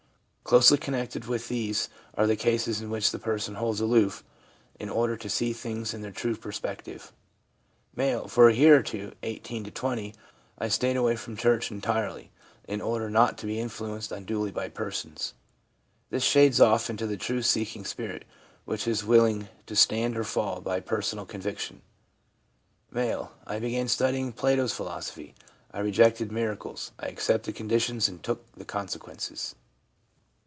[0.43, 4.21] Closely connected with these are the cases in which the person holds aloof
[4.77, 7.13] in order to see things in their true perspective.
[7.95, 10.13] M.' For a year or two (18 to 20)
[10.57, 12.31] I stayed away from church entirely,
[12.67, 15.35] in order not to be influenced unduly by persons.'
[16.09, 18.25] This shades off into the truth seeking spirit
[18.65, 21.81] which is willing to stand or fall by personal conviction.
[22.93, 25.33] M.' I began studying Plato's philosophy.
[25.71, 29.55] I rejected miracles, I accepted conditions and took the consequences.'